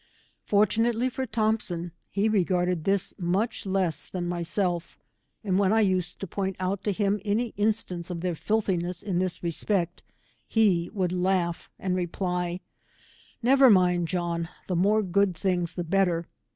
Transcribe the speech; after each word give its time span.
Fortunately 0.47 1.09
for 1.11 1.27
Thompson, 1.27 1.91
he 2.09 2.27
regarded 2.27 2.85
this 2.85 3.13
much 3.19 3.67
less 3.67 4.09
than 4.09 4.25
myself, 4.27 4.97
and 5.43 5.59
when 5.59 5.71
I 5.71 5.81
used 5.81 6.19
to 6.21 6.25
point 6.25 6.55
oat 6.59 6.83
to 6.85 6.91
him 6.91 7.21
any 7.23 7.49
instance 7.55 8.09
of 8.09 8.21
their 8.21 8.33
fiithiness 8.33 9.03
in 9.03 9.19
this 9.19 9.43
respect, 9.43 10.01
he 10.47 10.89
would 10.91 11.11
laugh 11.11 11.69
and 11.77 11.95
reply, 11.95 12.61
Never 13.43 13.69
mind 13.69 14.07
John, 14.07 14.49
the 14.65 14.75
more 14.75 15.03
good 15.03 15.37
things 15.37 15.73
the 15.73 15.83
better. 15.83 16.25